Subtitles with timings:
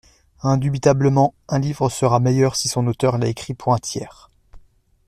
[0.41, 4.31] Indubitablement, un livre sera meilleur si son auteur l’a écrit pour un tiers.